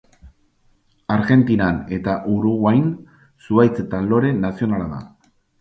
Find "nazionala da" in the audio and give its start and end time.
4.43-5.07